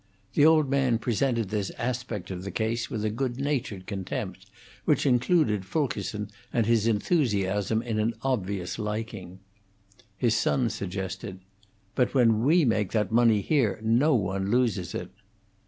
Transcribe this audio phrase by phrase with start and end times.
[0.33, 4.49] The old man presented this aspect of the case with a good natured contempt,
[4.83, 9.37] which included Fulkerson and his enthusiasm in an obvious liking.
[10.17, 11.41] His son suggested,
[11.93, 15.11] "But when we make that money here, no one loses it."